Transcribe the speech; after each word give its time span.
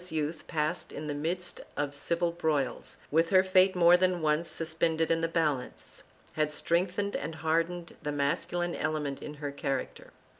I] 0.01 0.03
ISABELLA 0.03 0.17
23 0.17 0.27
bella's 0.27 0.35
youth, 0.39 0.47
passed 0.47 0.91
in 0.91 1.05
the 1.05 1.13
midst 1.13 1.61
of 1.77 1.93
civil 1.93 2.31
broils, 2.31 2.97
with 3.11 3.29
her 3.29 3.43
fate 3.43 3.75
more 3.75 3.95
than 3.95 4.23
once 4.23 4.49
suspended 4.49 5.11
in 5.11 5.21
the 5.21 5.27
balance, 5.27 6.01
had 6.33 6.51
strengthened 6.51 7.15
and 7.15 7.35
hardened 7.35 7.95
the 8.01 8.11
masculine 8.11 8.73
element 8.73 9.21
in 9.21 9.35
her 9.35 9.51
character. 9.51 10.09